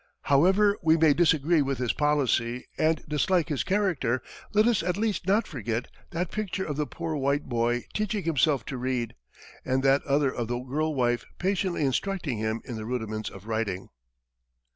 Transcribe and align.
However 0.23 0.79
we 0.81 0.97
may 0.97 1.13
disagree 1.13 1.61
with 1.61 1.77
his 1.77 1.93
policy 1.93 2.65
and 2.75 3.05
dislike 3.07 3.49
his 3.49 3.63
character, 3.63 4.23
let 4.51 4.65
us 4.65 4.81
at 4.81 4.97
least 4.97 5.27
not 5.27 5.45
forget 5.45 5.89
that 6.09 6.31
picture 6.31 6.65
of 6.65 6.75
the 6.75 6.87
"poor 6.87 7.15
white" 7.15 7.47
boy 7.47 7.85
teaching 7.93 8.23
himself 8.23 8.65
to 8.65 8.77
read; 8.77 9.13
and 9.63 9.83
that 9.83 10.01
other 10.05 10.33
of 10.33 10.47
the 10.47 10.57
girl 10.57 10.95
wife 10.95 11.27
patiently 11.37 11.83
instructing 11.83 12.39
him 12.39 12.63
in 12.65 12.77
the 12.77 12.85
rudiments 12.87 13.29
of 13.29 13.45
writing. 13.45 13.89